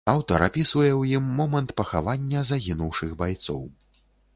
[0.11, 3.67] Аўтар апісвае ў ім момант пахавання загінуўшых байцоў.